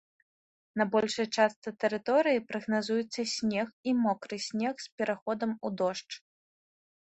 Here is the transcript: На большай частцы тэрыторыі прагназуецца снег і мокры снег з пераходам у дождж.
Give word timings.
На 0.79 0.83
большай 0.95 1.27
частцы 1.37 1.73
тэрыторыі 1.83 2.43
прагназуецца 2.49 3.21
снег 3.35 3.67
і 3.93 3.95
мокры 4.03 4.41
снег 4.49 4.75
з 4.89 4.93
пераходам 4.97 5.57
у 5.67 5.75
дождж. 5.85 6.11